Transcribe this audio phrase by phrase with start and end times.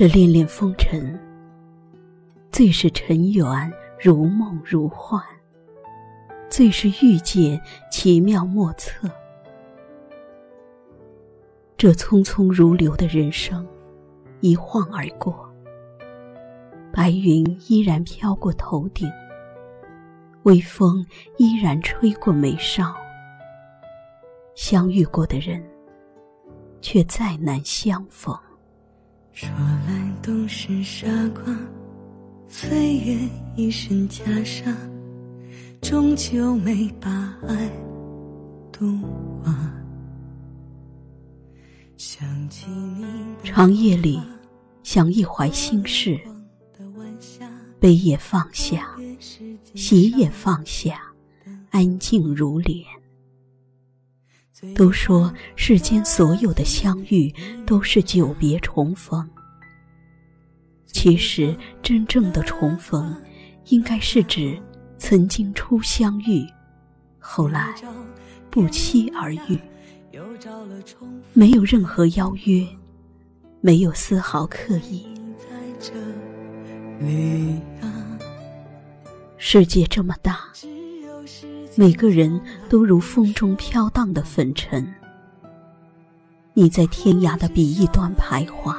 [0.00, 1.20] 这恋恋风尘，
[2.50, 3.70] 最是尘缘
[4.00, 5.22] 如梦如幻，
[6.48, 7.60] 最是遇见
[7.92, 9.10] 奇妙莫测。
[11.76, 13.68] 这匆匆如流的人生，
[14.40, 15.46] 一晃而过。
[16.90, 19.06] 白云依然飘过头顶，
[20.44, 21.04] 微风
[21.36, 22.96] 依然吹过眉梢。
[24.54, 25.62] 相遇过的人，
[26.80, 28.34] 却再难相逢。
[29.40, 29.48] 说
[29.88, 31.44] 来都是傻瓜，
[32.46, 33.16] 飞越
[33.56, 34.70] 一身袈裟，
[35.80, 37.70] 终究没把爱
[38.70, 39.00] 渡
[39.42, 39.84] 完。
[41.96, 43.06] 想起你，
[43.42, 44.20] 长夜里
[44.82, 46.20] 想一怀心事，
[47.78, 48.94] 悲也放下，
[49.74, 51.00] 喜也放下，
[51.70, 52.84] 安静如莲。
[54.74, 59.26] 都说世间所有的相遇都是久别重逢，
[60.92, 63.14] 其实真正的重逢，
[63.66, 64.60] 应该是指
[64.98, 66.46] 曾经初相遇，
[67.18, 67.74] 后来
[68.50, 69.58] 不期而遇，
[71.32, 72.66] 没有任何邀约，
[73.60, 75.06] 没有丝毫刻意。
[79.38, 80.40] 世界这么大。
[81.76, 84.92] 每个人都如风中飘荡的粉尘，
[86.52, 88.76] 你在天涯的彼一端徘徊，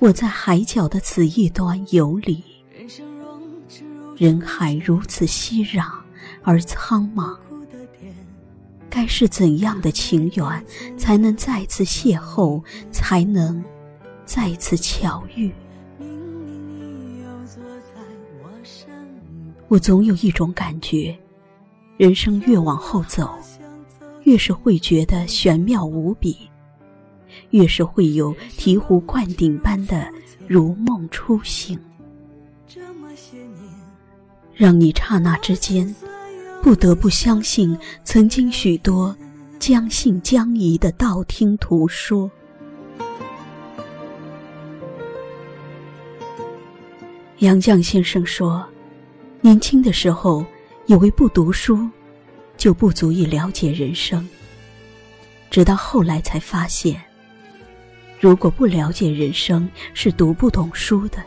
[0.00, 2.42] 我在海角的此一端游离。
[4.16, 5.84] 人海如此熙攘
[6.42, 7.36] 而苍茫，
[8.90, 10.64] 该是怎样的情缘
[10.96, 13.62] 才能再次邂逅，才能
[14.24, 15.52] 再次巧遇？
[19.68, 21.16] 我总有一种感觉。
[21.96, 23.28] 人生越往后走，
[24.22, 26.47] 越是会觉得玄妙无比，
[27.50, 30.08] 越是会有醍醐灌顶般的
[30.46, 31.78] 如梦初醒，
[34.54, 35.94] 让你刹那之间
[36.62, 39.16] 不得不相信曾经许多
[39.58, 42.30] 将信将疑的道听途说。
[47.38, 48.66] 杨绛先生说，
[49.40, 50.44] 年轻的时候。
[50.88, 51.86] 以为不读书，
[52.56, 54.26] 就不足以了解人生。
[55.50, 56.98] 直到后来才发现，
[58.20, 61.22] 如果不了解人生，是读不懂书的。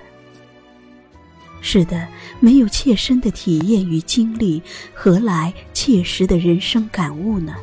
[1.62, 2.07] 是的，
[2.40, 4.62] 没有切身的体验与经历，
[4.94, 7.56] 何来切实的人生感悟呢？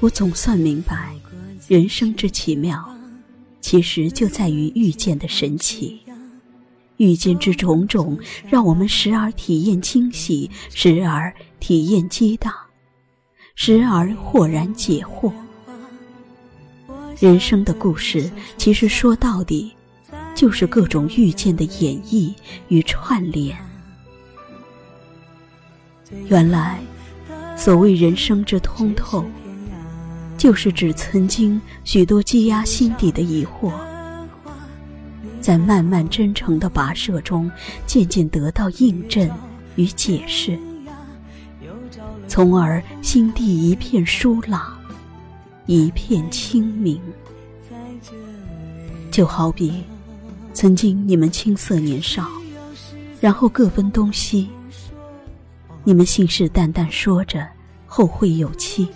[0.00, 1.14] 我总算明白，
[1.68, 2.96] 人生之奇妙，
[3.60, 6.00] 其实就在于遇见的神奇。
[6.96, 8.18] 遇见之种种，
[8.48, 12.52] 让我们时而体验惊喜，时而体验激荡，
[13.58, 15.32] 时而豁然解惑。
[17.18, 19.74] 人生的故事，其实说到底，
[20.34, 22.34] 就是各种遇见的演绎
[22.68, 23.56] 与串联。
[26.28, 26.78] 原来，
[27.56, 29.24] 所谓人生之通透，
[30.36, 33.72] 就是指曾经许多积压心底的疑惑。
[35.40, 37.50] 在漫漫真诚的跋涉中，
[37.86, 39.30] 渐渐得到印证
[39.76, 40.58] 与解释，
[42.36, 44.78] 从而心地一片舒朗，
[45.64, 47.00] 一片清明。
[49.10, 49.82] 就好比，
[50.52, 52.28] 曾经你们青涩年少，
[53.22, 54.50] 然后各奔东西，
[55.82, 57.48] 你们信誓旦旦说着
[57.86, 58.86] 后会有期。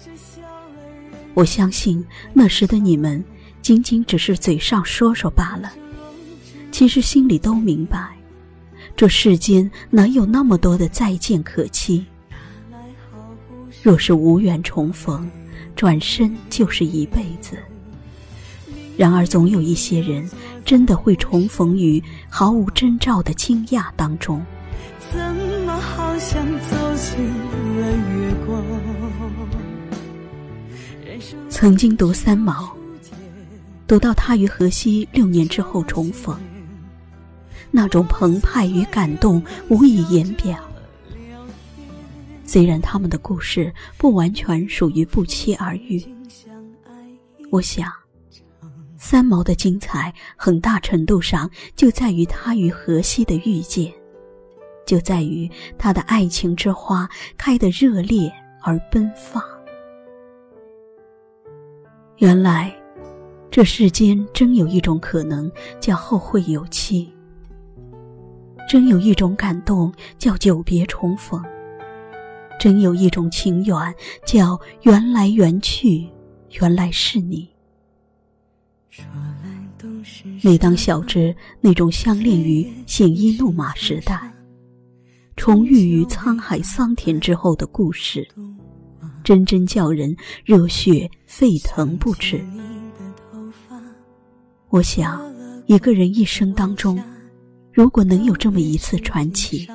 [1.32, 3.24] 我相信那时的你们，
[3.62, 5.72] 仅仅只是嘴上说说罢了。
[6.70, 8.10] 其实心里都明白，
[8.94, 12.04] 这世间哪有那么多的再见可期？
[13.82, 15.30] 若是无缘重逢，
[15.74, 17.56] 转身就是一辈子。
[18.96, 20.28] 然而，总有一些人
[20.64, 24.44] 真的会重逢于毫无征兆的惊讶当中。
[25.10, 25.18] 怎
[25.64, 27.24] 么好像走进
[27.80, 28.62] 了月光？
[31.48, 32.76] 曾经读三毛，
[33.86, 36.38] 读到他与荷西六年之后重逢。
[37.70, 40.58] 那种澎湃与感动无以言表。
[42.52, 46.04] 虽然他们的故事不完全属于不期而遇，
[47.48, 47.88] 我想，
[48.98, 53.92] 三毛的精彩很大程度上就在于他与荷西的遇见，
[54.84, 55.48] 就在于
[55.78, 57.08] 他的爱情之花
[57.38, 58.28] 开得热烈
[58.62, 59.40] 而奔放。
[62.16, 62.76] 原来，
[63.48, 65.48] 这世间真有一种可能，
[65.78, 67.12] 叫后会有期。
[68.68, 71.40] 真有一种感动，叫久别重逢；
[72.60, 73.74] 真有一种情缘，
[74.26, 76.06] 叫缘来缘去，
[76.60, 77.48] 原来是你。
[80.42, 84.30] 每当晓知那种相恋于鲜衣怒马时代，
[85.36, 88.28] 重遇于沧海桑田之后的故事，
[89.24, 90.14] 真真叫人
[90.44, 92.44] 热血沸腾不止。
[94.68, 95.18] 我想，
[95.64, 97.02] 一个人一生当中，
[97.72, 99.66] 如果能有这么一次传奇，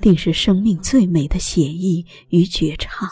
[0.00, 3.08] 定是生命最美的写意与绝唱。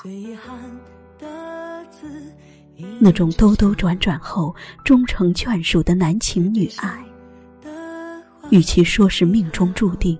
[2.99, 4.55] 那种兜兜转转后
[4.85, 7.05] 终成眷属的男情女爱，
[8.51, 10.19] 与其说是命中注定，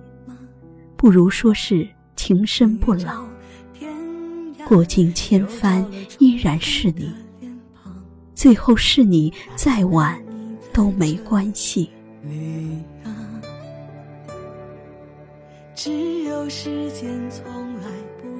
[0.95, 3.25] 不如说是情深不老。
[4.67, 5.85] 过尽千帆
[6.19, 7.11] 依然是你，
[8.35, 10.21] 最后是你再晚
[10.73, 11.89] 都没关系。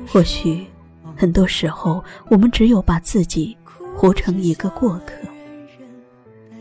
[0.07, 0.65] 或许，
[1.15, 3.55] 很多时候我们只有把自己。
[3.99, 5.13] 活成一个过客，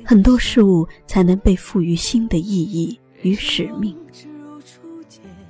[0.02, 3.94] 很多事物才能被赋予新的意义与使命。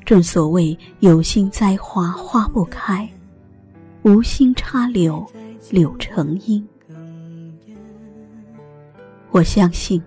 [0.04, 3.08] 正所谓有心栽花花不开，
[4.02, 5.24] 无心插柳
[5.70, 6.66] 柳成荫。
[9.30, 10.02] 我相信，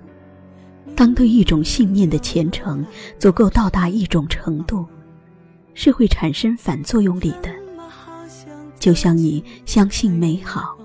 [0.97, 2.85] 当对一种信念的虔诚
[3.17, 4.85] 足够到达一种程度，
[5.81, 7.49] 是会产生反作用力的。
[8.81, 10.77] 就像你相信美好。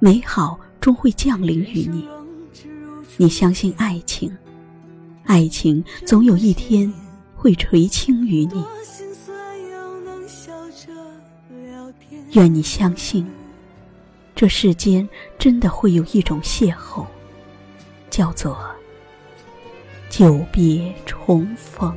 [0.00, 2.08] 美好终会降临于你，
[3.16, 4.36] 你相信爱情，
[5.24, 6.92] 爱情总有一天
[7.36, 8.64] 会垂青于你。
[12.32, 13.24] 愿你相信，
[14.34, 17.06] 这世间真的会有一种邂逅，
[18.10, 18.58] 叫做
[20.10, 21.96] 久别重逢。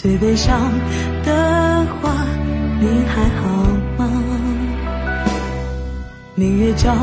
[0.00, 0.56] 最悲伤
[1.24, 2.14] 的话，
[2.78, 3.48] 你还好
[3.96, 4.08] 吗？
[6.36, 6.94] 明月照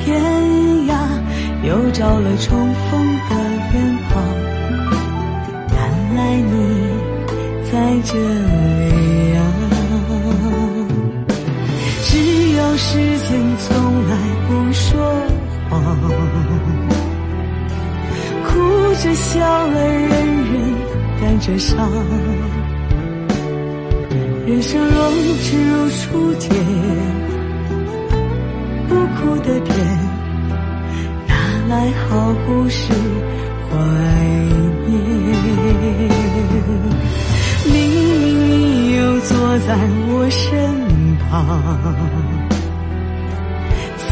[0.00, 0.20] 天
[0.88, 0.92] 涯，
[1.62, 2.58] 又照了重
[2.90, 2.90] 逢
[3.30, 3.36] 的
[3.72, 3.74] 远
[4.10, 4.20] 方。
[5.70, 5.78] 原
[6.16, 6.52] 来你
[7.70, 9.40] 在这里啊！
[12.02, 12.10] 只
[12.56, 13.70] 有时间从
[14.08, 14.12] 来
[14.48, 14.90] 不说
[15.70, 15.70] 谎，
[18.48, 18.50] 哭
[18.96, 20.01] 着笑了，
[21.42, 21.90] 着伤。
[24.46, 25.10] 人生若
[25.42, 26.48] 只如初见。
[28.88, 29.76] 不哭的甜，
[31.26, 31.34] 哪
[31.68, 32.92] 来好故事
[33.68, 33.72] 怀
[34.86, 34.90] 念？
[37.72, 38.02] 明明
[38.48, 38.50] 你
[38.96, 39.30] 又坐
[39.66, 39.68] 在
[40.08, 40.40] 我身
[41.28, 41.30] 旁，
[44.08, 44.10] 怎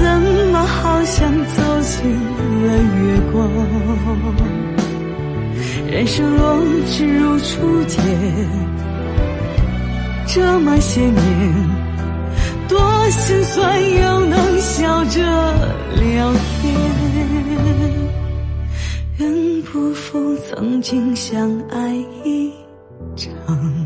[0.50, 1.97] 么好像走进
[2.67, 2.67] 了
[2.99, 2.99] 月
[3.31, 3.39] 光？
[5.91, 7.99] 人生若只如初见，
[10.25, 11.81] 这么些年。
[12.69, 12.79] 多
[13.11, 15.20] 心酸，又能笑着
[15.97, 16.73] 聊天。
[19.19, 21.93] 愿不负曾经相爱
[22.25, 22.53] 一
[23.17, 23.80] 场。